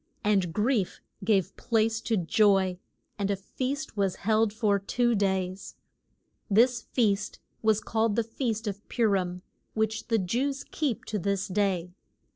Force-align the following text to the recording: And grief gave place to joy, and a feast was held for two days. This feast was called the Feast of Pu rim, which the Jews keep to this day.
And 0.23 0.51
grief 0.51 0.99
gave 1.23 1.55
place 1.57 2.01
to 2.01 2.17
joy, 2.17 2.79
and 3.19 3.29
a 3.29 3.35
feast 3.35 3.95
was 3.95 4.15
held 4.15 4.51
for 4.51 4.79
two 4.79 5.13
days. 5.13 5.75
This 6.49 6.81
feast 6.81 7.37
was 7.61 7.79
called 7.79 8.15
the 8.15 8.23
Feast 8.23 8.65
of 8.65 8.81
Pu 8.89 9.07
rim, 9.07 9.43
which 9.75 10.07
the 10.07 10.17
Jews 10.17 10.63
keep 10.71 11.05
to 11.05 11.19
this 11.19 11.47
day. 11.47 11.91